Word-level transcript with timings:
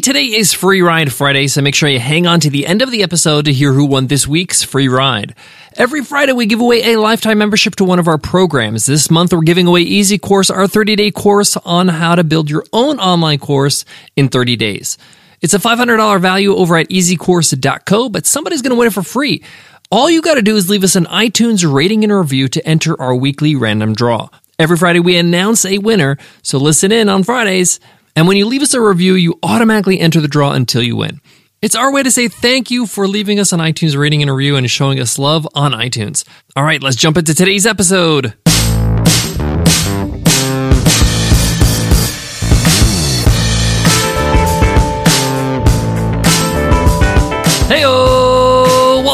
Today 0.00 0.24
is 0.24 0.52
Free 0.52 0.80
Ride 0.80 1.12
Friday, 1.12 1.48
so 1.48 1.60
make 1.60 1.74
sure 1.74 1.88
you 1.88 1.98
hang 1.98 2.26
on 2.26 2.40
to 2.40 2.50
the 2.50 2.66
end 2.66 2.82
of 2.82 2.90
the 2.90 3.02
episode 3.02 3.46
to 3.46 3.52
hear 3.52 3.72
who 3.72 3.84
won 3.84 4.06
this 4.06 4.28
week's 4.28 4.62
free 4.62 4.86
ride. 4.86 5.34
Every 5.74 6.04
Friday, 6.04 6.32
we 6.32 6.46
give 6.46 6.60
away 6.60 6.92
a 6.92 7.00
lifetime 7.00 7.38
membership 7.38 7.74
to 7.76 7.84
one 7.84 7.98
of 7.98 8.06
our 8.06 8.16
programs. 8.16 8.86
This 8.86 9.10
month, 9.10 9.32
we're 9.32 9.42
giving 9.42 9.66
away 9.66 9.80
Easy 9.80 10.16
Course, 10.16 10.50
our 10.50 10.68
30 10.68 10.94
day 10.96 11.10
course 11.10 11.56
on 11.56 11.88
how 11.88 12.14
to 12.14 12.22
build 12.22 12.48
your 12.48 12.64
own 12.72 13.00
online 13.00 13.38
course 13.38 13.84
in 14.14 14.28
30 14.28 14.56
days. 14.56 14.98
It's 15.40 15.54
a 15.54 15.58
$500 15.58 16.20
value 16.20 16.54
over 16.54 16.76
at 16.76 16.88
easycourse.co, 16.88 18.08
but 18.08 18.24
somebody's 18.24 18.62
going 18.62 18.70
to 18.70 18.78
win 18.78 18.88
it 18.88 18.94
for 18.94 19.02
free. 19.02 19.42
All 19.90 20.08
you 20.08 20.22
got 20.22 20.34
to 20.34 20.42
do 20.42 20.56
is 20.56 20.70
leave 20.70 20.84
us 20.84 20.96
an 20.96 21.06
iTunes 21.06 21.70
rating 21.70 22.04
and 22.04 22.12
review 22.12 22.46
to 22.48 22.66
enter 22.66 23.00
our 23.00 23.14
weekly 23.14 23.56
random 23.56 23.94
draw. 23.94 24.28
Every 24.58 24.76
Friday, 24.76 25.00
we 25.00 25.16
announce 25.16 25.64
a 25.64 25.78
winner, 25.78 26.18
so 26.42 26.58
listen 26.58 26.92
in 26.92 27.08
on 27.08 27.24
Fridays. 27.24 27.80
And 28.16 28.26
when 28.26 28.36
you 28.36 28.46
leave 28.46 28.62
us 28.62 28.74
a 28.74 28.80
review, 28.80 29.14
you 29.14 29.38
automatically 29.42 30.00
enter 30.00 30.20
the 30.20 30.28
draw 30.28 30.52
until 30.52 30.82
you 30.82 30.96
win. 30.96 31.20
It's 31.60 31.74
our 31.74 31.92
way 31.92 32.04
to 32.04 32.10
say 32.10 32.28
thank 32.28 32.70
you 32.70 32.86
for 32.86 33.08
leaving 33.08 33.40
us 33.40 33.52
an 33.52 33.58
iTunes 33.60 33.96
rating 33.98 34.22
and 34.22 34.30
review 34.34 34.54
and 34.56 34.70
showing 34.70 35.00
us 35.00 35.18
love 35.18 35.46
on 35.54 35.72
iTunes. 35.72 36.24
All 36.54 36.62
right, 36.62 36.82
let's 36.82 36.96
jump 36.96 37.16
into 37.16 37.34
today's 37.34 37.66
episode. 37.66 38.34
Heyo! 47.68 47.97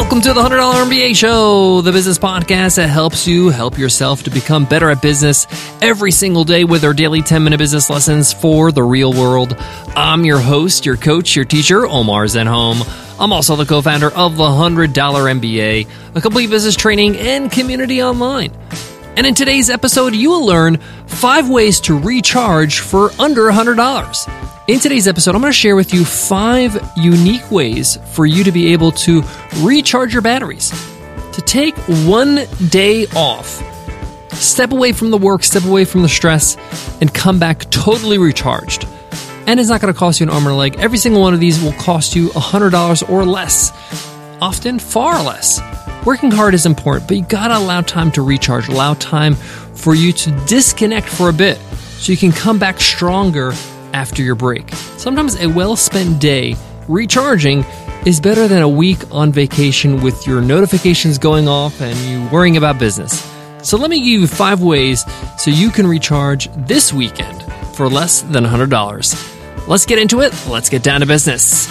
Welcome 0.05 0.21
to 0.21 0.35
the 0.35 0.43
$100 0.43 0.85
MBA 0.85 1.17
Show, 1.17 1.81
the 1.81 1.91
business 1.91 2.19
podcast 2.19 2.77
that 2.77 2.89
helps 2.89 3.27
you 3.27 3.49
help 3.49 3.79
yourself 3.79 4.23
to 4.25 4.31
become 4.31 4.67
better 4.67 4.91
at 4.91 5.01
business 5.01 5.47
every 5.81 6.11
single 6.11 6.45
day 6.45 6.65
with 6.65 6.85
our 6.85 6.93
daily 6.93 7.23
10 7.23 7.43
minute 7.43 7.57
business 7.57 7.89
lessons 7.89 8.31
for 8.31 8.71
the 8.71 8.83
real 8.83 9.15
world. 9.15 9.57
I'm 9.97 10.27
your 10.27 10.41
host, 10.41 10.85
your 10.85 10.99
coach, 10.99 11.35
your 11.35 11.47
teacher, 11.47 11.87
Omar 11.87 12.27
Zenhom. 12.27 12.87
I'm 13.19 13.33
also 13.33 13.57
the 13.57 13.65
co 13.65 13.81
founder 13.81 14.11
of 14.11 14.37
the 14.37 14.45
$100 14.45 14.93
MBA, 14.93 15.89
a 16.15 16.21
complete 16.21 16.51
business 16.51 16.77
training 16.77 17.17
and 17.17 17.51
community 17.51 18.03
online. 18.03 18.53
And 19.17 19.29
in 19.29 19.35
today's 19.35 19.71
episode, 19.71 20.13
you 20.15 20.31
will 20.31 20.45
learn 20.45 20.79
five 21.07 21.49
ways 21.49 21.79
to 21.83 21.97
recharge 21.97 22.81
for 22.81 23.11
under 23.21 23.43
$100. 23.43 24.67
In 24.67 24.81
today's 24.81 25.07
episode, 25.07 25.37
I'm 25.37 25.41
going 25.41 25.53
to 25.53 25.57
share 25.57 25.77
with 25.77 25.95
you 25.95 26.05
five 26.05 26.77
unique 26.97 27.49
ways 27.49 27.97
for 28.13 28.27
you 28.27 28.43
to 28.43 28.51
be 28.51 28.73
able 28.73 28.91
to 28.93 29.23
recharge 29.59 30.13
your 30.13 30.23
batteries. 30.23 30.71
To 31.33 31.41
take 31.43 31.77
one 32.07 32.41
day 32.69 33.07
off, 33.15 33.63
step 34.33 34.73
away 34.73 34.93
from 34.93 35.13
the 35.13 35.19
work, 35.19 35.45
step 35.45 35.65
away 35.65 35.85
from 35.85 36.03
the 36.03 36.09
stress, 36.09 36.57
and 37.01 37.13
come 37.15 37.39
back 37.39 37.71
totally 37.71 38.19
recharged. 38.19 38.85
And 39.47 39.61
it's 39.61 39.69
not 39.69 39.81
going 39.81 39.93
to 39.93 39.99
cost 39.99 40.19
you 40.19 40.25
an 40.27 40.31
arm 40.31 40.45
and 40.45 40.55
a 40.55 40.57
leg. 40.57 40.77
Every 40.81 40.99
single 40.99 41.21
one 41.21 41.35
of 41.35 41.41
these 41.41 41.63
will 41.63 41.75
cost 41.75 42.17
you 42.17 42.31
$100 42.31 43.09
or 43.09 43.25
less, 43.25 43.71
often 44.41 44.81
far 44.81 45.23
less. 45.23 45.61
Working 46.05 46.31
hard 46.31 46.53
is 46.53 46.67
important, 46.67 47.09
but 47.09 47.17
you 47.17 47.23
got 47.23 47.49
to 47.49 47.57
allow 47.57 47.81
time 47.81 48.13
to 48.13 48.21
recharge, 48.21 48.69
allow 48.69 48.93
time 48.95 49.35
for 49.35 49.95
you 49.95 50.13
to 50.13 50.31
disconnect 50.45 51.09
for 51.09 51.31
a 51.31 51.33
bit 51.33 51.57
so 51.97 52.13
you 52.13 52.19
can 52.19 52.31
come 52.31 52.59
back 52.59 52.79
stronger 52.79 53.55
after 53.95 54.23
your 54.23 54.35
break. 54.35 54.69
Sometimes 54.99 55.41
a 55.41 55.47
well 55.47 55.77
spent 55.77 56.21
day 56.21 56.57
recharging 56.89 57.65
is 58.05 58.21
better 58.21 58.47
than 58.47 58.61
a 58.61 58.69
week 58.69 58.99
on 59.11 59.33
vacation 59.33 60.03
with 60.03 60.27
your 60.27 60.43
notifications 60.43 61.17
going 61.17 61.49
off 61.49 61.81
and 61.81 61.99
you 62.01 62.29
worrying 62.31 62.59
about 62.59 62.79
business. 62.79 63.23
So 63.63 63.79
let 63.79 63.89
me 63.89 63.99
give 64.01 64.21
you 64.21 64.27
five 64.27 64.61
ways 64.61 65.07
so 65.39 65.51
you 65.51 65.71
can 65.71 65.87
recharge 65.87 66.51
this 66.67 66.93
weekend 66.93 67.43
for 67.75 67.89
less 67.89 68.21
than 68.21 68.45
$100. 68.45 69.67
Let's 69.67 69.87
get 69.87 69.99
into 69.99 70.21
it. 70.21 70.35
Let's 70.47 70.69
get 70.69 70.83
down 70.83 71.01
to 71.01 71.07
business. 71.07 71.67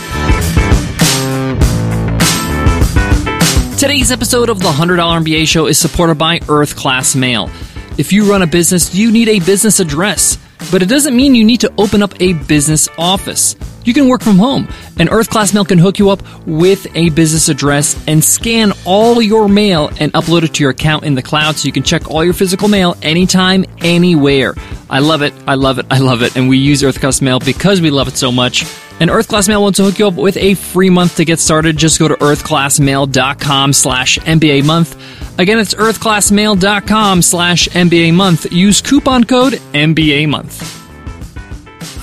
Today's 3.84 4.14
episode 4.14 4.48
of 4.48 4.60
the 4.60 4.70
$100 4.70 4.96
MBA 4.98 5.46
show 5.46 5.66
is 5.66 5.78
supported 5.78 6.18
by 6.18 6.40
Earth 6.48 6.74
Class 6.74 7.18
Mail. 7.18 7.50
If 7.98 8.14
you 8.14 8.32
run 8.32 8.42
a 8.42 8.48
business, 8.48 8.96
you 8.96 9.12
need 9.12 9.28
a 9.28 9.40
business 9.40 9.82
address 9.82 10.38
but 10.72 10.82
it 10.82 10.90
doesn't 10.90 11.16
mean 11.16 11.36
you 11.36 11.44
need 11.44 11.62
to 11.62 11.74
open 11.78 12.02
up 12.02 12.14
a 12.22 12.34
business 12.34 12.88
office. 12.98 13.56
You 13.86 13.94
can 13.94 14.08
work 14.08 14.22
from 14.22 14.38
home, 14.38 14.68
and 14.98 15.10
Earth 15.10 15.30
Class 15.30 15.54
Mail 15.54 15.66
can 15.66 15.78
hook 15.78 16.00
you 16.00 16.10
up 16.10 16.24
with 16.48 16.88
a 16.96 17.10
business 17.10 17.50
address 17.50 18.02
and 18.08 18.24
scan 18.24 18.72
all 18.86 19.22
your 19.22 19.50
mail 19.50 19.90
and 20.00 20.14
upload 20.14 20.44
it 20.44 20.54
to 20.56 20.64
your 20.64 20.72
account 20.72 21.04
in 21.04 21.16
the 21.16 21.22
cloud 21.22 21.56
so 21.58 21.66
you 21.66 21.74
can 21.74 21.84
check 21.84 22.10
all 22.10 22.24
your 22.24 22.34
physical 22.34 22.68
mail 22.68 22.96
anytime, 23.02 23.66
anywhere. 23.80 24.56
I 24.90 25.00
love 25.00 25.22
it, 25.22 25.34
I 25.48 25.56
love 25.56 25.80
it, 25.80 25.86
I 25.90 26.00
love 26.00 26.22
it, 26.22 26.36
and 26.38 26.48
we 26.48 26.58
use 26.58 26.84
Earth 26.84 27.00
Class 27.00 27.22
Mail 27.22 27.40
because 27.40 27.82
we 27.82 27.90
love 27.90 28.08
it 28.08 28.16
so 28.16 28.32
much. 28.32 28.64
And 29.00 29.10
Earth 29.10 29.28
Class 29.28 29.48
Mail 29.48 29.62
wants 29.62 29.78
to 29.78 29.84
hook 29.84 30.00
you 30.00 30.08
up 30.08 30.14
with 30.14 30.38
a 30.38 30.54
free 30.54 30.90
month 30.90 31.18
to 31.18 31.26
get 31.26 31.40
started. 31.40 31.78
Just 31.78 32.00
go 32.00 32.08
to 32.08 32.16
earthclassmail.com 32.16 33.74
slash 33.74 34.18
MBA 34.20 34.66
month. 34.66 35.40
Again, 35.40 35.60
it's 35.60 35.74
earthclassmail.com 35.74 37.22
slash 37.22 37.68
MBA 37.70 38.14
month. 38.14 38.52
Use 38.52 38.82
coupon 38.82 39.24
code 39.24 39.54
MBA 39.74 40.30
month. 40.30 40.84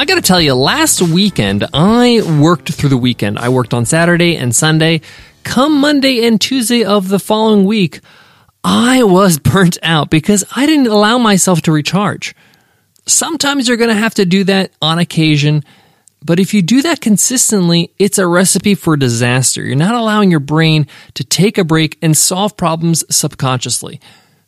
I 0.01 0.05
gotta 0.05 0.23
tell 0.23 0.41
you, 0.41 0.55
last 0.55 1.03
weekend, 1.03 1.67
I 1.73 2.23
worked 2.41 2.73
through 2.73 2.89
the 2.89 2.97
weekend. 2.97 3.39
I 3.39 3.51
worked 3.51 3.75
on 3.75 3.85
Saturday 3.85 4.37
and 4.37 4.57
Sunday. 4.57 5.03
Come 5.45 5.81
Monday 5.81 6.27
and 6.27 6.41
Tuesday 6.41 6.85
of 6.85 7.09
the 7.09 7.19
following 7.19 7.65
week, 7.67 8.01
I 8.65 9.03
was 9.03 9.39
burnt 9.53 9.79
out 9.83 10.11
because 10.11 10.45
I 10.57 10.67
didn't 10.67 10.89
allow 10.89 11.19
myself 11.19 11.63
to 11.63 11.73
recharge. 11.73 12.35
Sometimes 13.07 13.69
you're 13.69 13.77
gonna 13.77 13.95
have 13.95 14.15
to 14.15 14.25
do 14.25 14.43
that 14.45 14.73
on 14.83 14.99
occasion 14.99 15.65
but 16.23 16.39
if 16.39 16.53
you 16.53 16.63
do 16.63 16.83
that 16.83 17.01
consistently, 17.01 17.93
it's 17.99 18.19
a 18.19 18.27
recipe 18.27 18.75
for 18.75 18.97
disaster. 18.97 19.63
You're 19.63 19.77
not 19.77 19.95
allowing 19.95 20.31
your 20.31 20.41
brain 20.41 20.87
to 21.15 21.25
take 21.25 21.57
a 21.57 21.65
break 21.65 21.99
and 22.03 22.17
solve 22.17 22.57
problems 22.57 23.05
subconsciously. 23.15 24.01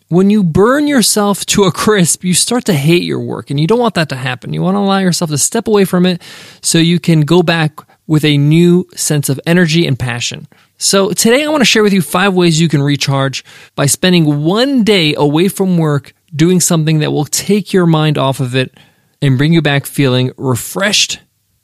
When 0.08 0.28
you 0.28 0.44
burn 0.44 0.86
yourself 0.86 1.46
to 1.46 1.64
a 1.64 1.72
crisp, 1.72 2.22
you 2.22 2.34
start 2.34 2.66
to 2.66 2.74
hate 2.74 3.02
your 3.02 3.20
work, 3.20 3.48
and 3.48 3.58
you 3.58 3.66
don't 3.66 3.78
want 3.78 3.94
that 3.94 4.10
to 4.10 4.16
happen. 4.16 4.52
You 4.52 4.60
want 4.60 4.74
to 4.74 4.80
allow 4.80 4.98
yourself 4.98 5.30
to 5.30 5.38
step 5.38 5.66
away 5.66 5.86
from 5.86 6.04
it 6.04 6.20
so 6.60 6.76
you 6.76 7.00
can 7.00 7.22
go 7.22 7.42
back 7.42 7.78
with 8.06 8.22
a 8.26 8.36
new 8.36 8.86
sense 8.94 9.30
of 9.30 9.40
energy 9.46 9.86
and 9.86 9.98
passion. 9.98 10.46
So, 10.76 11.12
today 11.12 11.44
I 11.44 11.48
want 11.48 11.62
to 11.62 11.66
share 11.66 11.82
with 11.82 11.94
you 11.94 12.02
five 12.02 12.34
ways 12.34 12.60
you 12.60 12.68
can 12.68 12.82
recharge 12.82 13.42
by 13.74 13.86
spending 13.86 14.42
one 14.42 14.84
day 14.84 15.14
away 15.14 15.48
from 15.48 15.78
work 15.78 16.12
doing 16.36 16.60
something 16.60 16.98
that 16.98 17.12
will 17.12 17.24
take 17.24 17.72
your 17.72 17.86
mind 17.86 18.18
off 18.18 18.40
of 18.40 18.54
it 18.54 18.76
and 19.22 19.38
bring 19.38 19.54
you 19.54 19.62
back 19.62 19.86
feeling 19.86 20.32
refreshed 20.36 21.20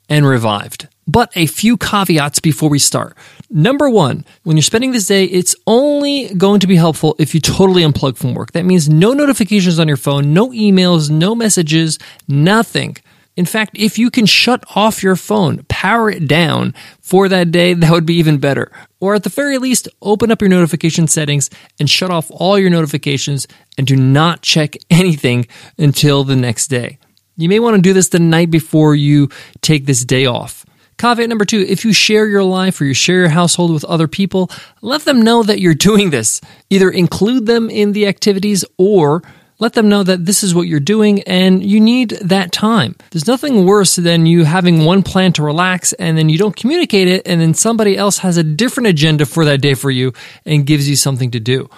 and 0.09 0.25
revived. 0.25 0.87
But 1.07 1.31
a 1.35 1.45
few 1.45 1.77
caveats 1.77 2.39
before 2.39 2.69
we 2.69 2.79
start. 2.79 3.15
Number 3.49 3.89
one, 3.89 4.25
when 4.43 4.57
you're 4.57 4.63
spending 4.63 4.91
this 4.91 5.07
day, 5.07 5.23
it's 5.25 5.55
only 5.65 6.33
going 6.35 6.59
to 6.59 6.67
be 6.67 6.75
helpful 6.75 7.15
if 7.17 7.33
you 7.33 7.41
totally 7.41 7.83
unplug 7.83 8.17
from 8.17 8.35
work. 8.35 8.51
That 8.51 8.65
means 8.65 8.89
no 8.89 9.13
notifications 9.13 9.79
on 9.79 9.87
your 9.87 9.97
phone, 9.97 10.33
no 10.33 10.49
emails, 10.49 11.09
no 11.09 11.33
messages, 11.33 11.97
nothing. 12.27 12.97
In 13.35 13.45
fact, 13.45 13.77
if 13.77 13.97
you 13.97 14.11
can 14.11 14.25
shut 14.25 14.63
off 14.75 15.01
your 15.01 15.15
phone, 15.15 15.63
power 15.69 16.11
it 16.11 16.27
down 16.27 16.75
for 16.99 17.29
that 17.29 17.51
day, 17.51 17.73
that 17.73 17.89
would 17.89 18.05
be 18.05 18.15
even 18.15 18.37
better. 18.37 18.71
Or 18.99 19.15
at 19.15 19.23
the 19.23 19.29
very 19.29 19.57
least, 19.57 19.87
open 20.01 20.29
up 20.29 20.41
your 20.41 20.49
notification 20.49 21.07
settings 21.07 21.49
and 21.79 21.89
shut 21.89 22.11
off 22.11 22.29
all 22.31 22.59
your 22.59 22.69
notifications 22.69 23.47
and 23.77 23.87
do 23.87 23.95
not 23.95 24.41
check 24.41 24.75
anything 24.89 25.47
until 25.77 26.23
the 26.23 26.35
next 26.35 26.67
day. 26.67 26.98
You 27.39 27.47
may 27.47 27.61
want 27.61 27.77
to 27.77 27.81
do 27.81 27.93
this 27.93 28.09
the 28.09 28.19
night 28.19 28.51
before 28.51 28.95
you 28.95 29.29
take 29.61 29.85
this 29.85 30.03
day 30.03 30.25
off. 30.25 30.65
Caveat 30.97 31.29
number 31.29 31.45
two 31.45 31.65
if 31.69 31.85
you 31.85 31.93
share 31.93 32.27
your 32.27 32.43
life 32.43 32.81
or 32.81 32.85
you 32.85 32.93
share 32.93 33.19
your 33.19 33.29
household 33.29 33.71
with 33.71 33.85
other 33.85 34.09
people, 34.09 34.51
let 34.81 35.05
them 35.05 35.21
know 35.21 35.41
that 35.43 35.61
you're 35.61 35.73
doing 35.73 36.09
this. 36.09 36.41
Either 36.69 36.89
include 36.89 37.45
them 37.45 37.69
in 37.69 37.93
the 37.93 38.07
activities 38.07 38.65
or 38.77 39.23
let 39.57 39.71
them 39.71 39.87
know 39.87 40.03
that 40.03 40.25
this 40.25 40.43
is 40.43 40.53
what 40.53 40.67
you're 40.67 40.81
doing 40.81 41.23
and 41.23 41.65
you 41.65 41.79
need 41.79 42.09
that 42.21 42.51
time. 42.51 42.97
There's 43.11 43.27
nothing 43.27 43.65
worse 43.65 43.95
than 43.95 44.25
you 44.25 44.43
having 44.43 44.83
one 44.83 45.01
plan 45.01 45.31
to 45.33 45.43
relax 45.43 45.93
and 45.93 46.17
then 46.17 46.27
you 46.27 46.37
don't 46.37 46.57
communicate 46.57 47.07
it 47.07 47.25
and 47.25 47.39
then 47.39 47.53
somebody 47.53 47.95
else 47.95 48.17
has 48.17 48.35
a 48.35 48.43
different 48.43 48.87
agenda 48.87 49.25
for 49.25 49.45
that 49.45 49.61
day 49.61 49.75
for 49.75 49.91
you 49.91 50.11
and 50.45 50.65
gives 50.65 50.89
you 50.89 50.97
something 50.97 51.31
to 51.31 51.39
do. 51.39 51.69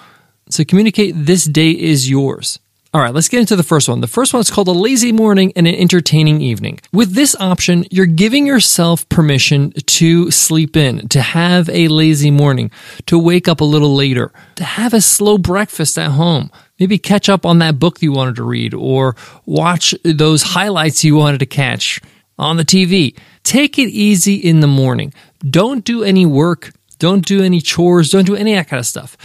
So 0.50 0.64
communicate 0.64 1.14
this 1.16 1.44
day 1.44 1.70
is 1.70 2.10
yours. 2.10 2.58
All 2.94 3.00
right, 3.00 3.14
let's 3.14 3.30
get 3.30 3.40
into 3.40 3.56
the 3.56 3.62
first 3.62 3.88
one. 3.88 4.02
The 4.02 4.06
first 4.06 4.34
one 4.34 4.40
is 4.42 4.50
called 4.50 4.68
a 4.68 4.72
lazy 4.72 5.12
morning 5.12 5.50
and 5.56 5.66
an 5.66 5.74
entertaining 5.74 6.42
evening. 6.42 6.78
With 6.92 7.14
this 7.14 7.34
option, 7.40 7.86
you're 7.90 8.04
giving 8.04 8.46
yourself 8.46 9.08
permission 9.08 9.72
to 9.72 10.30
sleep 10.30 10.76
in, 10.76 11.08
to 11.08 11.22
have 11.22 11.70
a 11.70 11.88
lazy 11.88 12.30
morning, 12.30 12.70
to 13.06 13.18
wake 13.18 13.48
up 13.48 13.62
a 13.62 13.64
little 13.64 13.94
later, 13.94 14.30
to 14.56 14.64
have 14.64 14.92
a 14.92 15.00
slow 15.00 15.38
breakfast 15.38 15.96
at 15.96 16.10
home. 16.10 16.50
Maybe 16.78 16.98
catch 16.98 17.30
up 17.30 17.46
on 17.46 17.60
that 17.60 17.78
book 17.78 18.02
you 18.02 18.12
wanted 18.12 18.36
to 18.36 18.42
read 18.42 18.74
or 18.74 19.16
watch 19.46 19.94
those 20.04 20.42
highlights 20.42 21.02
you 21.02 21.16
wanted 21.16 21.38
to 21.38 21.46
catch 21.46 21.98
on 22.38 22.58
the 22.58 22.64
TV. 22.64 23.16
Take 23.42 23.78
it 23.78 23.88
easy 23.88 24.34
in 24.34 24.60
the 24.60 24.66
morning. 24.66 25.14
Don't 25.48 25.82
do 25.82 26.04
any 26.04 26.26
work. 26.26 26.72
Don't 26.98 27.24
do 27.24 27.42
any 27.42 27.62
chores. 27.62 28.10
Don't 28.10 28.26
do 28.26 28.36
any 28.36 28.52
of 28.52 28.58
that 28.58 28.68
kind 28.68 28.80
of 28.80 28.86
stuff. 28.86 29.16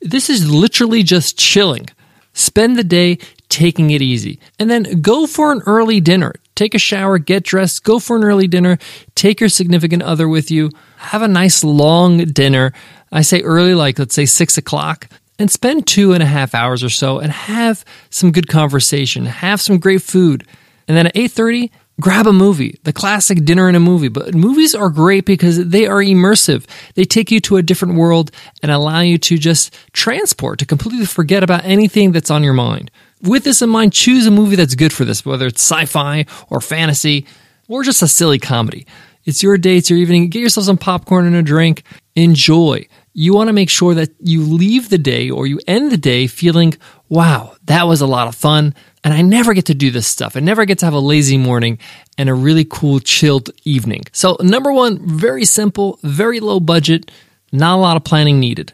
This 0.00 0.30
is 0.30 0.48
literally 0.48 1.02
just 1.02 1.36
chilling. 1.36 1.88
Spend 2.36 2.76
the 2.76 2.84
day 2.84 3.18
taking 3.48 3.90
it 3.90 4.02
easy 4.02 4.38
and 4.58 4.70
then 4.70 5.00
go 5.00 5.26
for 5.26 5.52
an 5.52 5.62
early 5.64 6.00
dinner. 6.00 6.34
Take 6.54 6.74
a 6.74 6.78
shower, 6.78 7.16
get 7.16 7.44
dressed, 7.44 7.82
go 7.82 7.98
for 7.98 8.14
an 8.16 8.24
early 8.24 8.46
dinner, 8.46 8.76
take 9.14 9.40
your 9.40 9.48
significant 9.48 10.02
other 10.02 10.28
with 10.28 10.50
you, 10.50 10.70
have 10.98 11.22
a 11.22 11.28
nice 11.28 11.64
long 11.64 12.18
dinner. 12.18 12.74
I 13.10 13.22
say 13.22 13.40
early, 13.40 13.74
like 13.74 13.98
let's 13.98 14.14
say 14.14 14.26
six 14.26 14.58
o'clock, 14.58 15.08
and 15.38 15.50
spend 15.50 15.86
two 15.86 16.12
and 16.12 16.22
a 16.22 16.26
half 16.26 16.54
hours 16.54 16.84
or 16.84 16.90
so 16.90 17.20
and 17.20 17.32
have 17.32 17.84
some 18.10 18.32
good 18.32 18.48
conversation, 18.48 19.24
have 19.24 19.60
some 19.62 19.78
great 19.78 20.02
food. 20.02 20.46
And 20.86 20.94
then 20.96 21.06
at 21.06 21.14
8:30, 21.14 21.70
grab 22.00 22.26
a 22.26 22.32
movie, 22.32 22.78
the 22.84 22.92
classic 22.92 23.44
dinner 23.44 23.68
and 23.68 23.76
a 23.76 23.80
movie. 23.80 24.08
But 24.08 24.34
movies 24.34 24.74
are 24.74 24.90
great 24.90 25.24
because 25.24 25.68
they 25.68 25.86
are 25.86 26.02
immersive. 26.02 26.66
They 26.94 27.04
take 27.04 27.30
you 27.30 27.40
to 27.40 27.56
a 27.56 27.62
different 27.62 27.94
world 27.94 28.30
and 28.62 28.70
allow 28.70 29.00
you 29.00 29.18
to 29.18 29.38
just 29.38 29.74
transport, 29.92 30.58
to 30.58 30.66
completely 30.66 31.06
forget 31.06 31.42
about 31.42 31.64
anything 31.64 32.12
that's 32.12 32.30
on 32.30 32.42
your 32.42 32.52
mind. 32.52 32.90
With 33.22 33.44
this 33.44 33.62
in 33.62 33.70
mind, 33.70 33.92
choose 33.92 34.26
a 34.26 34.30
movie 34.30 34.56
that's 34.56 34.74
good 34.74 34.92
for 34.92 35.04
this, 35.04 35.24
whether 35.24 35.46
it's 35.46 35.62
sci 35.62 35.86
fi 35.86 36.26
or 36.50 36.60
fantasy 36.60 37.26
or 37.68 37.82
just 37.82 38.02
a 38.02 38.08
silly 38.08 38.38
comedy. 38.38 38.86
It's 39.24 39.42
your 39.42 39.58
day, 39.58 39.78
it's 39.78 39.90
your 39.90 39.98
evening. 39.98 40.28
Get 40.28 40.40
yourself 40.40 40.66
some 40.66 40.78
popcorn 40.78 41.26
and 41.26 41.34
a 41.34 41.42
drink. 41.42 41.82
Enjoy. 42.14 42.86
You 43.12 43.34
want 43.34 43.48
to 43.48 43.52
make 43.52 43.70
sure 43.70 43.94
that 43.94 44.10
you 44.20 44.42
leave 44.42 44.88
the 44.88 44.98
day 44.98 45.30
or 45.30 45.46
you 45.46 45.58
end 45.66 45.90
the 45.90 45.96
day 45.96 46.26
feeling, 46.26 46.74
wow, 47.08 47.56
that 47.64 47.84
was 47.84 48.02
a 48.02 48.06
lot 48.06 48.28
of 48.28 48.34
fun. 48.34 48.74
And 49.06 49.14
I 49.14 49.22
never 49.22 49.54
get 49.54 49.66
to 49.66 49.74
do 49.74 49.92
this 49.92 50.04
stuff. 50.04 50.36
I 50.36 50.40
never 50.40 50.64
get 50.64 50.80
to 50.80 50.84
have 50.84 50.92
a 50.92 50.98
lazy 50.98 51.38
morning 51.38 51.78
and 52.18 52.28
a 52.28 52.34
really 52.34 52.66
cool, 52.68 52.98
chilled 52.98 53.50
evening. 53.62 54.02
So, 54.10 54.36
number 54.40 54.72
one, 54.72 54.98
very 54.98 55.44
simple, 55.44 56.00
very 56.02 56.40
low 56.40 56.58
budget, 56.58 57.12
not 57.52 57.76
a 57.76 57.80
lot 57.80 57.96
of 57.96 58.02
planning 58.02 58.40
needed. 58.40 58.72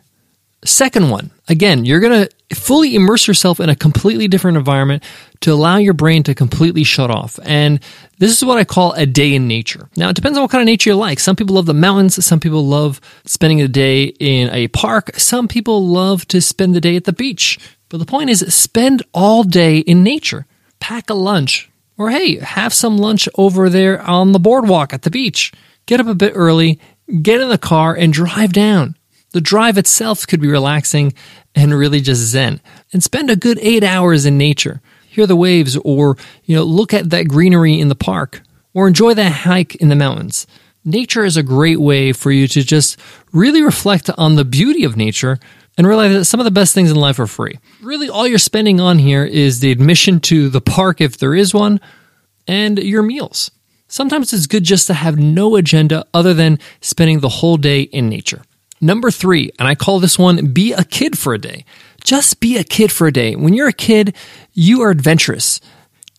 Second 0.65 1.11
one, 1.11 1.33
again, 1.49 1.85
you're 1.85 2.01
going 2.01 2.27
to 2.27 2.57
fully 2.57 2.95
immerse 2.95 3.29
yourself 3.29 3.61
in 3.61 3.69
a 3.69 3.77
completely 3.77 4.27
different 4.27 4.57
environment 4.57 5.03
to 5.41 5.53
allow 5.53 5.77
your 5.77 5.93
brain 5.93 6.23
to 6.23 6.35
completely 6.35 6.85
shut 6.85 7.11
off. 7.11 7.39
And 7.45 7.79
this 8.19 8.35
is 8.35 8.43
what 8.43 8.57
I 8.57 8.65
call 8.65 8.95
a 8.95 9.05
day 9.05 9.35
in 9.35 9.47
nature. 9.47 9.91
Now, 9.99 10.09
it 10.09 10.17
depends 10.17 10.39
on 10.39 10.45
what 10.45 10.51
kind 10.51 10.63
of 10.63 10.67
nature 10.67 10.89
you 10.89 10.97
like. 10.97 11.21
Some 11.21 11.37
people 11.37 11.57
love 11.57 11.67
the 11.67 11.75
mountains. 11.75 12.25
Some 12.25 12.41
people 12.41 12.67
love 12.67 13.03
spending 13.27 13.61
a 13.61 13.69
day 13.69 14.05
in 14.05 14.49
a 14.49 14.69
park. 14.69 15.11
Some 15.17 15.47
people 15.47 15.87
love 15.87 16.27
to 16.29 16.41
spend 16.41 16.75
the 16.75 16.81
day 16.81 16.97
at 16.97 17.05
the 17.05 17.13
beach. 17.13 17.59
But 17.93 17.99
the 17.99 18.07
point 18.07 18.31
is, 18.31 18.55
spend 18.55 19.03
all 19.13 19.45
day 19.45 19.81
in 19.81 20.03
nature. 20.03 20.47
Pack 20.81 21.11
a 21.11 21.15
lunch. 21.15 21.71
Or 21.99 22.09
hey, 22.09 22.39
have 22.39 22.73
some 22.73 22.97
lunch 22.97 23.29
over 23.35 23.69
there 23.69 24.01
on 24.01 24.33
the 24.33 24.39
boardwalk 24.39 24.95
at 24.95 25.03
the 25.03 25.11
beach. 25.11 25.53
Get 25.85 26.01
up 26.01 26.07
a 26.07 26.15
bit 26.15 26.33
early, 26.35 26.81
get 27.21 27.43
in 27.43 27.51
the 27.51 27.59
car, 27.59 27.95
and 27.95 28.11
drive 28.11 28.55
down. 28.55 28.97
The 29.33 29.43
drive 29.43 29.77
itself 29.77 30.27
could 30.27 30.41
be 30.41 30.49
relaxing 30.49 31.13
and 31.55 31.75
really 31.75 32.01
just 32.01 32.23
zen. 32.23 32.63
And 32.95 33.03
spend 33.03 33.29
a 33.29 33.37
good 33.37 33.59
eight 33.61 33.85
hours 33.85 34.25
in 34.25 34.39
nature. 34.39 34.81
Hear 35.07 35.27
the 35.27 35.37
waves 35.37 35.77
or, 35.77 36.17
you 36.45 36.57
know, 36.57 36.65
look 36.65 36.95
at 36.95 37.11
that 37.11 37.29
greenery 37.29 37.79
in 37.79 37.89
the 37.89 37.95
park 37.95 38.41
or 38.73 38.89
enjoy 38.89 39.13
that 39.13 39.33
hike 39.33 39.75
in 39.75 39.91
the 39.91 39.97
mountains. 39.97 40.47
Nature 40.83 41.27
is 41.27 41.37
a 41.37 41.43
great 41.43 41.79
way 41.79 42.15
for 42.15 42.33
you 42.33 42.49
to 42.49 42.63
just 42.63 42.99
really 43.33 43.61
reflect 43.61 44.09
on 44.17 44.37
the 44.37 44.47
beauty 44.47 44.83
of 44.83 44.97
nature 44.97 45.39
and 45.77 45.87
realize 45.87 46.13
that 46.13 46.25
some 46.25 46.41
of 46.41 46.45
the 46.45 46.51
best 46.51 46.75
things 46.75 46.91
in 46.91 46.97
life 46.97 47.19
are 47.19 47.27
free. 47.27 47.59
Really, 47.81 48.09
all 48.09 48.27
you're 48.27 48.39
spending 48.39 48.81
on 48.81 48.99
here 48.99 49.25
is 49.25 49.61
the 49.61 49.73
admission 49.73 50.21
to 50.21 50.49
the 50.49 50.61
park 50.61 51.01
if 51.01 51.19
there 51.19 51.35
is 51.35 51.55
one 51.55 51.81
and 52.47 52.79
your 52.79 53.03
meals. 53.03 53.51
Sometimes 53.89 54.33
it's 54.33 54.47
good 54.47 54.65
just 54.65 54.87
to 54.87 54.95
have 54.95 55.19
no 55.19 55.57
agenda 55.57 56.07
other 56.15 56.33
than 56.33 56.59
spending 56.81 57.21
the 57.21 57.29
whole 57.29 57.57
day 57.57 57.83
in 57.83 58.09
nature. 58.09 58.43
Number 58.81 59.11
three, 59.11 59.53
and 59.59 59.69
I 59.69 59.75
call 59.75 60.01
this 60.01 60.19
one 60.19 60.47
be 60.47 60.73
a 60.73 60.85
kid 60.85 61.17
for 61.19 61.35
a 61.35 61.39
day. 61.39 61.65
Just 62.03 62.41
be 62.41 62.57
a 62.57 62.65
kid 62.65 62.91
for 62.91 63.07
a 63.07 63.13
day. 63.13 63.37
When 63.37 63.55
you're 63.55 63.69
a 63.69 63.73
kid, 63.73 64.17
you 64.53 64.83
are 64.83 64.91
adventurous. 64.91 65.61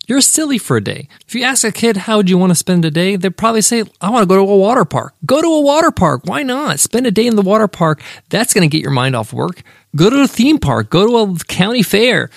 You're 0.06 0.22
silly 0.22 0.58
for 0.58 0.78
a 0.78 0.84
day. 0.84 1.08
If 1.26 1.34
you 1.34 1.44
ask 1.44 1.64
a 1.64 1.72
kid 1.72 1.96
how 1.96 2.18
would 2.18 2.30
you 2.30 2.38
want 2.38 2.52
to 2.52 2.56
spend 2.56 2.84
a 2.84 2.92
day, 2.92 3.16
they'd 3.16 3.36
probably 3.36 3.62
say, 3.62 3.84
I 4.02 4.10
want 4.10 4.24
to 4.24 4.28
go 4.28 4.36
to 4.36 4.52
a 4.52 4.58
water 4.58 4.86
park. 4.86 5.14
Go 5.26 5.42
to 5.42 5.48
a 5.48 5.62
water 5.62 5.92
park. 5.92 6.22
Why 6.26 6.44
not? 6.44 6.80
Spend 6.80 7.08
a 7.08 7.12
day 7.12 7.26
in 7.26 7.36
the 7.36 7.42
water 7.42 7.68
park. 7.68 8.02
That's 8.30 8.54
going 8.54 8.70
to 8.70 8.72
get 8.72 8.82
your 8.82 8.92
mind 8.92 9.16
off 9.16 9.32
work. 9.32 9.64
Go 9.96 10.10
to 10.10 10.22
a 10.22 10.28
theme 10.28 10.58
park. 10.58 10.90
Go 10.90 11.08
to 11.08 11.32
a 11.32 11.38
county 11.46 11.84
fair. 11.84 12.30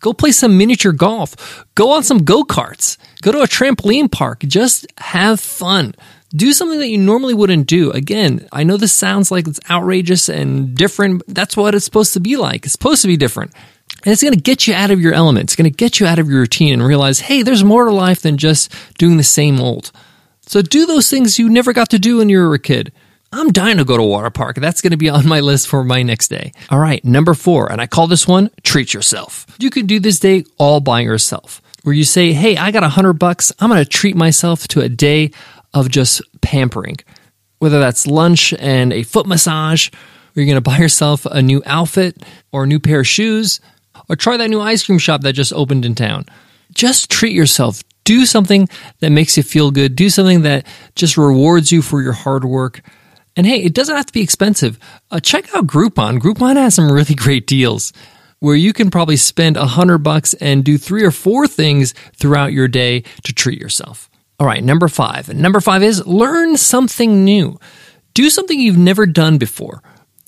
Go 0.00 0.12
play 0.12 0.32
some 0.32 0.58
miniature 0.58 0.92
golf. 0.92 1.64
Go 1.74 1.92
on 1.92 2.02
some 2.02 2.24
go 2.24 2.42
karts. 2.42 2.98
Go 3.22 3.32
to 3.32 3.40
a 3.40 3.46
trampoline 3.46 4.10
park. 4.10 4.40
Just 4.40 4.86
have 4.98 5.40
fun 5.40 5.94
do 6.34 6.52
something 6.52 6.80
that 6.80 6.88
you 6.88 6.98
normally 6.98 7.34
wouldn't 7.34 7.66
do. 7.66 7.90
Again, 7.92 8.48
I 8.52 8.64
know 8.64 8.76
this 8.76 8.92
sounds 8.92 9.30
like 9.30 9.46
it's 9.46 9.60
outrageous 9.70 10.28
and 10.28 10.74
different. 10.74 11.22
That's 11.28 11.56
what 11.56 11.74
it's 11.74 11.84
supposed 11.84 12.14
to 12.14 12.20
be 12.20 12.36
like. 12.36 12.64
It's 12.64 12.72
supposed 12.72 13.02
to 13.02 13.08
be 13.08 13.16
different. 13.16 13.52
And 14.02 14.12
it's 14.12 14.22
going 14.22 14.34
to 14.34 14.40
get 14.40 14.66
you 14.66 14.74
out 14.74 14.90
of 14.90 15.00
your 15.00 15.14
element. 15.14 15.44
It's 15.44 15.56
going 15.56 15.70
to 15.70 15.76
get 15.76 16.00
you 16.00 16.06
out 16.06 16.18
of 16.18 16.28
your 16.28 16.40
routine 16.40 16.74
and 16.74 16.82
realize, 16.82 17.20
hey, 17.20 17.42
there's 17.42 17.64
more 17.64 17.84
to 17.84 17.92
life 17.92 18.20
than 18.20 18.36
just 18.36 18.70
doing 18.98 19.16
the 19.16 19.22
same 19.22 19.60
old. 19.60 19.92
So 20.42 20.60
do 20.60 20.84
those 20.84 21.08
things 21.08 21.38
you 21.38 21.48
never 21.48 21.72
got 21.72 21.88
to 21.90 21.98
do 21.98 22.18
when 22.18 22.28
you 22.28 22.38
were 22.38 22.54
a 22.54 22.58
kid. 22.58 22.92
I'm 23.32 23.50
dying 23.50 23.78
to 23.78 23.84
go 23.84 23.96
to 23.96 24.02
water 24.02 24.30
park. 24.30 24.56
That's 24.56 24.80
going 24.80 24.92
to 24.92 24.96
be 24.96 25.08
on 25.08 25.26
my 25.26 25.40
list 25.40 25.66
for 25.66 25.82
my 25.82 26.02
next 26.02 26.28
day. 26.28 26.52
All 26.70 26.78
right, 26.78 27.04
number 27.04 27.34
four, 27.34 27.72
and 27.72 27.80
I 27.80 27.86
call 27.86 28.06
this 28.06 28.28
one 28.28 28.50
treat 28.62 28.94
yourself. 28.94 29.46
You 29.58 29.70
could 29.70 29.86
do 29.86 29.98
this 29.98 30.20
day 30.20 30.44
all 30.58 30.80
by 30.80 31.00
yourself, 31.00 31.60
where 31.82 31.94
you 31.94 32.04
say, 32.04 32.32
hey, 32.32 32.56
I 32.56 32.70
got 32.70 32.84
a 32.84 32.88
hundred 32.90 33.14
bucks. 33.14 33.52
I'm 33.58 33.70
going 33.70 33.82
to 33.82 33.88
treat 33.88 34.14
myself 34.14 34.68
to 34.68 34.82
a 34.82 34.88
day 34.88 35.32
of 35.72 35.88
just 35.88 36.22
pampering, 36.42 36.98
whether 37.58 37.80
that's 37.80 38.06
lunch 38.06 38.54
and 38.54 38.92
a 38.92 39.02
foot 39.02 39.26
massage, 39.26 39.88
or 39.88 39.94
you're 40.34 40.46
going 40.46 40.54
to 40.54 40.60
buy 40.60 40.78
yourself 40.78 41.26
a 41.26 41.42
new 41.42 41.62
outfit 41.66 42.22
or 42.52 42.64
a 42.64 42.66
new 42.68 42.78
pair 42.78 43.00
of 43.00 43.06
shoes, 43.08 43.60
or 44.08 44.16
try 44.16 44.36
that 44.36 44.50
new 44.50 44.60
ice 44.60 44.84
cream 44.84 44.98
shop 44.98 45.22
that 45.22 45.32
just 45.32 45.52
opened 45.52 45.84
in 45.84 45.94
town. 45.94 46.26
Just 46.72 47.10
treat 47.10 47.34
yourself. 47.34 47.82
Do 48.04 48.26
something 48.26 48.68
that 49.00 49.10
makes 49.10 49.36
you 49.36 49.42
feel 49.42 49.70
good. 49.70 49.96
Do 49.96 50.10
something 50.10 50.42
that 50.42 50.66
just 50.94 51.16
rewards 51.16 51.72
you 51.72 51.80
for 51.82 52.02
your 52.02 52.12
hard 52.12 52.44
work. 52.44 52.82
And 53.36 53.46
hey, 53.46 53.62
it 53.62 53.74
doesn't 53.74 53.96
have 53.96 54.06
to 54.06 54.12
be 54.12 54.20
expensive. 54.20 54.78
Uh, 55.10 55.20
check 55.20 55.54
out 55.54 55.66
Groupon. 55.66 56.18
Groupon 56.18 56.56
has 56.56 56.74
some 56.74 56.90
really 56.90 57.14
great 57.16 57.46
deals 57.46 57.92
where 58.40 58.54
you 58.54 58.72
can 58.72 58.90
probably 58.90 59.16
spend 59.16 59.56
a 59.56 59.66
hundred 59.66 59.98
bucks 59.98 60.34
and 60.34 60.64
do 60.64 60.76
three 60.76 61.02
or 61.02 61.10
four 61.10 61.46
things 61.46 61.94
throughout 62.14 62.52
your 62.52 62.68
day 62.68 63.02
to 63.22 63.32
treat 63.32 63.58
yourself. 63.58 64.10
All 64.38 64.46
right, 64.46 64.62
number 64.62 64.88
five. 64.88 65.32
Number 65.34 65.60
five 65.60 65.82
is 65.82 66.06
learn 66.06 66.56
something 66.56 67.24
new. 67.24 67.58
Do 68.12 68.28
something 68.28 68.58
you've 68.60 68.76
never 68.76 69.06
done 69.06 69.38
before. 69.38 69.82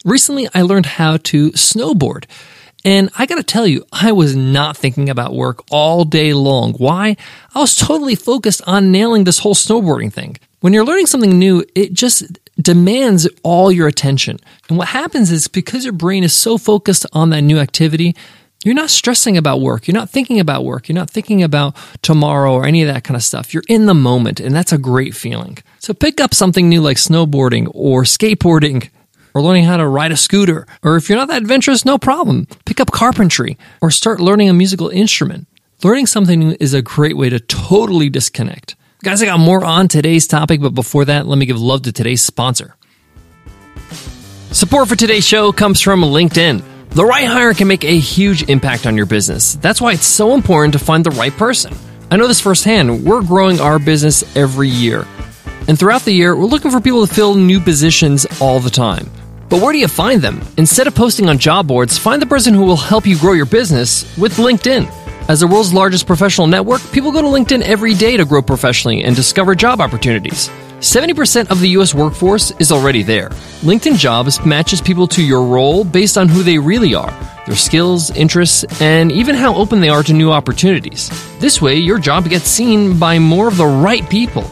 Recently, 0.05 0.49
I 0.55 0.62
learned 0.62 0.87
how 0.87 1.19
to 1.19 1.50
snowboard. 1.50 2.25
And 2.87 3.11
I 3.19 3.27
gotta 3.27 3.43
tell 3.43 3.67
you, 3.67 3.85
I 3.93 4.12
was 4.12 4.37
not 4.37 4.77
thinking 4.77 5.11
about 5.11 5.35
work 5.35 5.65
all 5.73 6.05
day 6.05 6.33
long. 6.33 6.75
Why? 6.75 7.17
I 7.53 7.59
was 7.59 7.75
totally 7.75 8.15
focused 8.15 8.62
on 8.65 8.93
nailing 8.93 9.25
this 9.25 9.41
whole 9.41 9.56
snowboarding 9.56 10.12
thing. 10.12 10.37
When 10.61 10.73
you're 10.73 10.85
learning 10.85 11.06
something 11.06 11.37
new, 11.37 11.65
it 11.75 11.93
just 11.93 12.38
demands 12.62 13.29
all 13.43 13.72
your 13.72 13.89
attention. 13.89 14.39
And 14.69 14.79
what 14.79 14.87
happens 14.87 15.32
is 15.32 15.49
because 15.49 15.82
your 15.82 15.94
brain 15.94 16.22
is 16.22 16.32
so 16.32 16.58
focused 16.58 17.05
on 17.13 17.31
that 17.31 17.43
new 17.43 17.58
activity, 17.58 18.15
you're 18.65 18.72
not 18.72 18.91
stressing 18.91 19.37
about 19.37 19.60
work. 19.60 19.89
You're 19.89 19.96
not 19.96 20.10
thinking 20.10 20.39
about 20.39 20.65
work. 20.65 20.89
You're 20.89 20.94
not 20.94 21.10
thinking 21.10 21.43
about 21.43 21.75
tomorrow 22.03 22.53
or 22.53 22.67
any 22.67 22.82
of 22.82 22.94
that 22.94 23.03
kind 23.03 23.17
of 23.17 23.25
stuff. 23.25 23.53
You're 23.53 23.65
in 23.69 23.87
the 23.87 23.94
moment, 23.94 24.39
and 24.39 24.55
that's 24.55 24.72
a 24.72 24.79
great 24.79 25.17
feeling. 25.17 25.58
So 25.81 25.93
pick 25.93 26.20
up 26.20 26.32
something 26.32 26.69
new 26.69 26.82
like 26.82 26.99
snowboarding 26.99 27.69
or 27.75 28.05
skateboarding 28.05 28.91
or 29.36 29.43
learning 29.43 29.64
how 29.64 29.76
to 29.76 29.86
ride 29.86 30.12
a 30.12 30.16
scooter. 30.16 30.66
Or 30.82 30.96
if 30.96 31.10
you're 31.10 31.19
not 31.19 31.28
that 31.28 31.43
adventurous, 31.43 31.84
no 31.84 31.98
problem. 31.98 32.46
Pick 32.64 32.81
up 32.81 32.90
carpentry 32.90 33.58
or 33.82 33.90
start 33.90 34.19
learning 34.19 34.48
a 34.48 34.55
musical 34.55 34.88
instrument. 34.88 35.46
Learning 35.84 36.06
something 36.06 36.40
new 36.40 36.56
is 36.58 36.72
a 36.72 36.81
great 36.81 37.19
way 37.19 37.28
to 37.28 37.38
totally 37.38 38.08
disconnect. 38.08 38.76
Guys, 39.05 39.22
I 39.22 39.26
got 39.26 39.38
more 39.38 39.62
on 39.62 39.88
today's 39.88 40.26
topic, 40.26 40.62
but 40.62 40.70
before 40.70 41.05
that, 41.05 41.26
let 41.26 41.36
me 41.36 41.44
give 41.44 41.60
love 41.60 41.82
to 41.82 41.93
today's 41.93 42.22
sponsor. 42.22 42.76
Support 44.52 44.88
for 44.88 44.96
today's 44.96 45.26
show 45.26 45.52
comes 45.52 45.82
from 45.82 46.00
LinkedIn. 46.00 46.62
The 46.88 47.05
right 47.05 47.26
hire 47.26 47.52
can 47.52 47.69
make 47.69 47.84
a 47.84 47.98
huge 47.98 48.48
impact 48.48 48.86
on 48.86 48.96
your 48.96 49.05
business. 49.05 49.56
That's 49.56 49.82
why 49.82 49.93
it's 49.93 50.06
so 50.06 50.32
important 50.32 50.72
to 50.72 50.78
find 50.78 51.05
the 51.05 51.10
right 51.10 51.36
person. 51.36 51.74
I 52.10 52.16
know 52.16 52.26
this 52.26 52.40
firsthand. 52.40 53.05
We're 53.05 53.22
growing 53.22 53.60
our 53.60 53.78
business 53.78 54.34
every 54.34 54.70
year. 54.70 55.05
And 55.69 55.78
throughout 55.78 56.02
the 56.02 56.12
year, 56.12 56.34
we're 56.34 56.46
looking 56.46 56.70
for 56.70 56.81
people 56.81 57.06
to 57.06 57.12
fill 57.12 57.34
new 57.34 57.60
positions 57.60 58.24
all 58.40 58.60
the 58.60 58.70
time. 58.70 59.10
But 59.48 59.62
where 59.62 59.72
do 59.72 59.79
you 59.79 59.88
find 59.88 60.20
them? 60.20 60.41
Instead 60.56 60.86
of 60.86 60.94
posting 60.94 61.29
on 61.29 61.38
job 61.38 61.69
boards, 61.69 61.96
find 61.96 62.20
the 62.20 62.26
person 62.26 62.53
who 62.53 62.65
will 62.65 62.76
help 62.76 63.06
you 63.06 63.19
grow 63.19 63.32
your 63.32 63.46
business 63.46 64.05
with 64.19 64.36
LinkedIn. 64.36 64.91
As 65.29 65.41
the 65.41 65.46
world's 65.46 65.72
largest 65.72 66.06
professional 66.06 66.46
network, 66.46 66.81
people 66.93 67.12
go 67.12 67.22
to 67.22 67.29
LinkedIn 67.29 67.62
every 67.62 67.94
day 67.94 68.17
to 68.17 68.24
grow 68.24 68.43
professionally 68.43 69.05
and 69.05 69.15
discover 69.15 69.55
job 69.55 69.81
opportunities. 69.81 70.50
70% 70.81 71.50
of 71.50 71.60
the 71.60 71.70
US 71.70 71.94
workforce 71.94 72.50
is 72.58 72.70
already 72.70 73.03
there. 73.03 73.31
LinkedIn 73.62 73.96
Jobs 73.96 74.44
matches 74.44 74.81
people 74.81 75.06
to 75.08 75.22
your 75.22 75.43
role 75.43 75.84
based 75.84 76.19
on 76.19 76.29
who 76.29 76.43
they 76.43 76.58
really 76.58 76.94
are, 76.94 77.12
their 77.46 77.56
skills, 77.56 78.10
interests, 78.10 78.65
and 78.81 79.10
even 79.10 79.34
how 79.34 79.55
open 79.55 79.81
they 79.81 79.88
are 79.88 80.03
to 80.03 80.12
new 80.12 80.31
opportunities. 80.31 81.08
This 81.38 81.62
way, 81.62 81.76
your 81.76 81.98
job 81.98 82.29
gets 82.29 82.46
seen 82.48 82.98
by 82.98 83.19
more 83.19 83.48
of 83.48 83.56
the 83.56 83.67
right 83.67 84.08
people. 84.10 84.44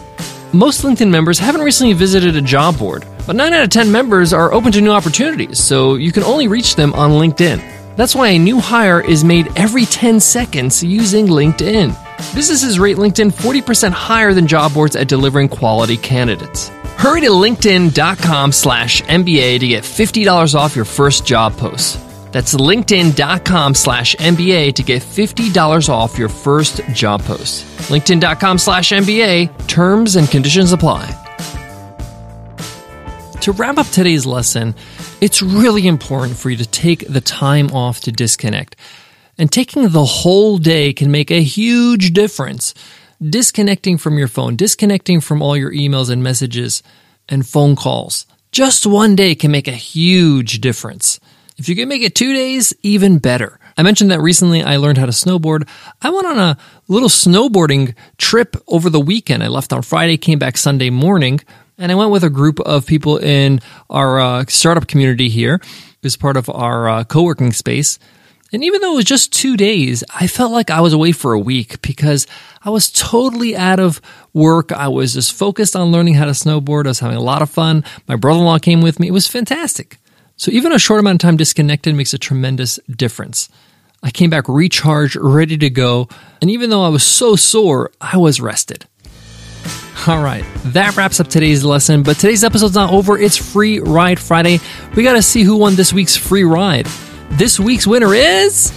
Most 0.54 0.82
LinkedIn 0.84 1.10
members 1.10 1.40
haven't 1.40 1.62
recently 1.62 1.94
visited 1.94 2.36
a 2.36 2.40
job 2.40 2.78
board, 2.78 3.04
but 3.26 3.34
9 3.34 3.52
out 3.52 3.64
of 3.64 3.70
10 3.70 3.90
members 3.90 4.32
are 4.32 4.52
open 4.52 4.70
to 4.70 4.80
new 4.80 4.92
opportunities, 4.92 5.58
so 5.58 5.96
you 5.96 6.12
can 6.12 6.22
only 6.22 6.46
reach 6.46 6.76
them 6.76 6.92
on 6.92 7.10
LinkedIn. 7.10 7.60
That's 7.96 8.14
why 8.14 8.28
a 8.28 8.38
new 8.38 8.60
hire 8.60 9.00
is 9.00 9.24
made 9.24 9.50
every 9.56 9.84
10 9.84 10.20
seconds 10.20 10.80
using 10.80 11.26
LinkedIn. 11.26 11.90
Businesses 12.36 12.78
rate 12.78 12.98
LinkedIn 12.98 13.32
40% 13.32 13.90
higher 13.90 14.32
than 14.32 14.46
job 14.46 14.72
boards 14.74 14.94
at 14.94 15.08
delivering 15.08 15.48
quality 15.48 15.96
candidates. 15.96 16.68
Hurry 16.98 17.22
to 17.22 17.30
linkedin.com 17.30 18.52
slash 18.52 19.02
MBA 19.02 19.58
to 19.58 19.66
get 19.66 19.82
$50 19.82 20.54
off 20.54 20.76
your 20.76 20.84
first 20.84 21.26
job 21.26 21.56
post. 21.56 21.98
That's 22.34 22.52
linkedin.com 22.52 23.76
slash 23.76 24.16
MBA 24.16 24.74
to 24.74 24.82
get 24.82 25.02
$50 25.02 25.88
off 25.88 26.18
your 26.18 26.28
first 26.28 26.80
job 26.88 27.22
post. 27.22 27.64
LinkedIn.com 27.88 28.58
slash 28.58 28.90
MBA. 28.90 29.68
Terms 29.68 30.16
and 30.16 30.28
conditions 30.28 30.72
apply. 30.72 31.06
To 33.42 33.52
wrap 33.52 33.78
up 33.78 33.86
today's 33.86 34.26
lesson, 34.26 34.74
it's 35.20 35.42
really 35.42 35.86
important 35.86 36.36
for 36.36 36.50
you 36.50 36.56
to 36.56 36.66
take 36.66 37.06
the 37.06 37.20
time 37.20 37.70
off 37.70 38.00
to 38.00 38.10
disconnect. 38.10 38.74
And 39.38 39.52
taking 39.52 39.88
the 39.88 40.04
whole 40.04 40.58
day 40.58 40.92
can 40.92 41.12
make 41.12 41.30
a 41.30 41.40
huge 41.40 42.12
difference. 42.14 42.74
Disconnecting 43.22 43.96
from 43.96 44.18
your 44.18 44.26
phone, 44.26 44.56
disconnecting 44.56 45.20
from 45.20 45.40
all 45.40 45.56
your 45.56 45.70
emails 45.70 46.10
and 46.10 46.20
messages 46.20 46.82
and 47.28 47.46
phone 47.46 47.76
calls. 47.76 48.26
Just 48.50 48.86
one 48.86 49.14
day 49.14 49.36
can 49.36 49.52
make 49.52 49.68
a 49.68 49.72
huge 49.72 50.60
difference. 50.60 51.20
If 51.56 51.68
you 51.68 51.76
can 51.76 51.88
make 51.88 52.02
it 52.02 52.14
two 52.14 52.32
days, 52.32 52.74
even 52.82 53.18
better. 53.18 53.60
I 53.76 53.82
mentioned 53.82 54.10
that 54.10 54.20
recently 54.20 54.62
I 54.62 54.76
learned 54.76 54.98
how 54.98 55.06
to 55.06 55.12
snowboard. 55.12 55.68
I 56.02 56.10
went 56.10 56.26
on 56.26 56.38
a 56.38 56.56
little 56.88 57.08
snowboarding 57.08 57.94
trip 58.18 58.56
over 58.66 58.90
the 58.90 59.00
weekend. 59.00 59.42
I 59.42 59.48
left 59.48 59.72
on 59.72 59.82
Friday, 59.82 60.16
came 60.16 60.38
back 60.38 60.56
Sunday 60.56 60.90
morning, 60.90 61.40
and 61.78 61.90
I 61.90 61.94
went 61.94 62.10
with 62.10 62.24
a 62.24 62.30
group 62.30 62.60
of 62.60 62.86
people 62.86 63.18
in 63.18 63.60
our 63.88 64.20
uh, 64.20 64.44
startup 64.48 64.86
community 64.86 65.28
here. 65.28 65.60
Was 66.02 66.16
part 66.16 66.36
of 66.36 66.50
our 66.50 66.88
uh, 66.88 67.04
co 67.04 67.22
working 67.22 67.52
space. 67.52 67.98
And 68.52 68.62
even 68.62 68.82
though 68.82 68.92
it 68.92 68.96
was 68.96 69.04
just 69.06 69.32
two 69.32 69.56
days, 69.56 70.04
I 70.14 70.26
felt 70.26 70.52
like 70.52 70.70
I 70.70 70.80
was 70.80 70.92
away 70.92 71.12
for 71.12 71.32
a 71.32 71.38
week 71.38 71.80
because 71.82 72.26
I 72.62 72.70
was 72.70 72.90
totally 72.90 73.56
out 73.56 73.80
of 73.80 74.00
work. 74.32 74.70
I 74.70 74.88
was 74.88 75.14
just 75.14 75.32
focused 75.32 75.74
on 75.74 75.92
learning 75.92 76.14
how 76.14 76.26
to 76.26 76.32
snowboard. 76.32 76.84
I 76.84 76.90
was 76.90 77.00
having 77.00 77.16
a 77.16 77.22
lot 77.22 77.42
of 77.42 77.50
fun. 77.50 77.84
My 78.06 78.16
brother 78.16 78.40
in 78.40 78.44
law 78.44 78.58
came 78.58 78.82
with 78.82 79.00
me. 79.00 79.08
It 79.08 79.12
was 79.12 79.26
fantastic. 79.26 79.96
So 80.36 80.50
even 80.50 80.72
a 80.72 80.78
short 80.78 81.00
amount 81.00 81.22
of 81.22 81.26
time 81.26 81.36
disconnected 81.36 81.94
makes 81.94 82.12
a 82.12 82.18
tremendous 82.18 82.78
difference. 82.88 83.48
I 84.02 84.10
came 84.10 84.30
back 84.30 84.48
recharged, 84.48 85.16
ready 85.16 85.56
to 85.58 85.70
go. 85.70 86.08
And 86.40 86.50
even 86.50 86.70
though 86.70 86.84
I 86.84 86.88
was 86.88 87.04
so 87.04 87.36
sore, 87.36 87.90
I 88.00 88.16
was 88.16 88.40
rested. 88.40 88.86
All 90.06 90.22
right, 90.22 90.44
that 90.66 90.96
wraps 90.96 91.20
up 91.20 91.28
today's 91.28 91.64
lesson. 91.64 92.02
But 92.02 92.18
today's 92.18 92.44
episode's 92.44 92.74
not 92.74 92.92
over. 92.92 93.16
It's 93.16 93.36
Free 93.36 93.78
Ride 93.78 94.20
Friday. 94.20 94.58
We 94.94 95.02
got 95.02 95.14
to 95.14 95.22
see 95.22 95.42
who 95.42 95.56
won 95.56 95.76
this 95.76 95.92
week's 95.92 96.16
free 96.16 96.44
ride. 96.44 96.86
This 97.30 97.58
week's 97.58 97.86
winner 97.86 98.12
is 98.12 98.72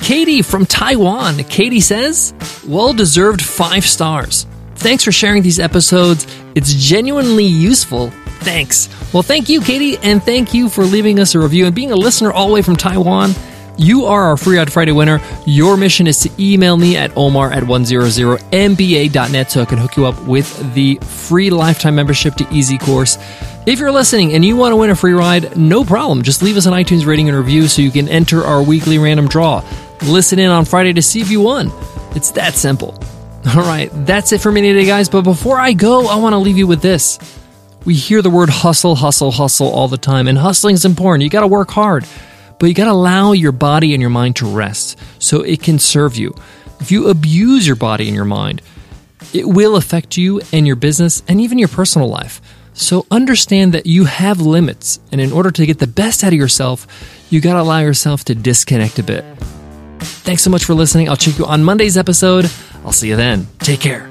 Katie 0.00 0.40
from 0.40 0.64
Taiwan. 0.64 1.44
Katie 1.44 1.80
says, 1.80 2.32
Well 2.66 2.94
deserved 2.94 3.42
five 3.42 3.84
stars. 3.84 4.46
Thanks 4.76 5.04
for 5.04 5.12
sharing 5.12 5.42
these 5.42 5.58
episodes. 5.58 6.26
It's 6.54 6.72
genuinely 6.72 7.44
useful. 7.44 8.10
Thanks. 8.40 8.88
Well, 9.12 9.22
thank 9.22 9.48
you, 9.48 9.60
Katie, 9.60 9.98
and 9.98 10.22
thank 10.22 10.54
you 10.54 10.68
for 10.68 10.84
leaving 10.84 11.20
us 11.20 11.34
a 11.34 11.38
review 11.38 11.66
and 11.66 11.74
being 11.74 11.92
a 11.92 11.96
listener 11.96 12.32
all 12.32 12.48
the 12.48 12.54
way 12.54 12.62
from 12.62 12.76
Taiwan. 12.76 13.32
You 13.76 14.06
are 14.06 14.24
our 14.24 14.36
Free 14.36 14.58
Ride 14.58 14.72
Friday 14.72 14.92
winner. 14.92 15.20
Your 15.46 15.76
mission 15.76 16.06
is 16.06 16.20
to 16.20 16.30
email 16.38 16.76
me 16.76 16.96
at 16.96 17.16
omar 17.16 17.50
at 17.50 17.62
100mba.net 17.62 19.50
so 19.50 19.62
I 19.62 19.64
can 19.64 19.78
hook 19.78 19.96
you 19.96 20.06
up 20.06 20.22
with 20.26 20.74
the 20.74 20.96
free 20.96 21.48
lifetime 21.50 21.94
membership 21.94 22.34
to 22.34 22.46
Easy 22.52 22.76
Course. 22.76 23.16
If 23.66 23.78
you're 23.78 23.92
listening 23.92 24.34
and 24.34 24.44
you 24.44 24.56
want 24.56 24.72
to 24.72 24.76
win 24.76 24.90
a 24.90 24.96
free 24.96 25.12
ride, 25.12 25.56
no 25.56 25.84
problem. 25.84 26.22
Just 26.22 26.42
leave 26.42 26.56
us 26.56 26.66
an 26.66 26.74
iTunes 26.74 27.06
rating 27.06 27.28
and 27.28 27.38
review 27.38 27.68
so 27.68 27.80
you 27.82 27.90
can 27.90 28.08
enter 28.08 28.44
our 28.44 28.62
weekly 28.62 28.98
random 28.98 29.28
draw. 29.28 29.62
Listen 30.02 30.38
in 30.38 30.50
on 30.50 30.64
Friday 30.64 30.92
to 30.94 31.02
see 31.02 31.20
if 31.20 31.30
you 31.30 31.40
won. 31.40 31.70
It's 32.14 32.32
that 32.32 32.54
simple. 32.54 32.98
All 33.54 33.62
right, 33.62 33.90
that's 34.04 34.32
it 34.32 34.40
for 34.42 34.52
me 34.52 34.60
today, 34.60 34.84
guys. 34.84 35.08
But 35.08 35.22
before 35.22 35.58
I 35.58 35.72
go, 35.72 36.06
I 36.06 36.16
want 36.16 36.34
to 36.34 36.38
leave 36.38 36.58
you 36.58 36.66
with 36.66 36.82
this. 36.82 37.18
We 37.84 37.94
hear 37.94 38.22
the 38.22 38.30
word 38.30 38.50
hustle, 38.50 38.94
hustle, 38.94 39.30
hustle 39.30 39.68
all 39.68 39.88
the 39.88 39.96
time, 39.96 40.28
and 40.28 40.36
hustling 40.36 40.74
is 40.74 40.84
important. 40.84 41.24
You 41.24 41.30
got 41.30 41.40
to 41.40 41.46
work 41.46 41.70
hard. 41.70 42.06
But 42.58 42.66
you 42.66 42.74
got 42.74 42.84
to 42.84 42.92
allow 42.92 43.32
your 43.32 43.52
body 43.52 43.94
and 43.94 44.02
your 44.02 44.10
mind 44.10 44.36
to 44.36 44.46
rest 44.46 44.98
so 45.18 45.40
it 45.40 45.62
can 45.62 45.78
serve 45.78 46.16
you. 46.16 46.34
If 46.78 46.92
you 46.92 47.08
abuse 47.08 47.66
your 47.66 47.76
body 47.76 48.06
and 48.06 48.14
your 48.14 48.26
mind, 48.26 48.60
it 49.32 49.48
will 49.48 49.76
affect 49.76 50.18
you 50.18 50.42
and 50.52 50.66
your 50.66 50.76
business 50.76 51.22
and 51.26 51.40
even 51.40 51.58
your 51.58 51.68
personal 51.68 52.08
life. 52.08 52.40
So 52.74 53.06
understand 53.10 53.72
that 53.72 53.86
you 53.86 54.04
have 54.04 54.40
limits, 54.40 55.00
and 55.10 55.20
in 55.20 55.32
order 55.32 55.50
to 55.50 55.66
get 55.66 55.78
the 55.78 55.86
best 55.86 56.22
out 56.22 56.32
of 56.32 56.38
yourself, 56.38 56.86
you 57.30 57.40
got 57.40 57.54
to 57.54 57.60
allow 57.60 57.80
yourself 57.80 58.24
to 58.24 58.34
disconnect 58.34 58.98
a 58.98 59.02
bit. 59.02 59.24
Thanks 60.00 60.42
so 60.42 60.50
much 60.50 60.64
for 60.64 60.74
listening. 60.74 61.08
I'll 61.08 61.16
check 61.16 61.38
you 61.38 61.46
on 61.46 61.64
Monday's 61.64 61.96
episode. 61.98 62.50
I'll 62.84 62.92
see 62.92 63.08
you 63.08 63.16
then. 63.16 63.46
Take 63.58 63.80
care. 63.80 64.09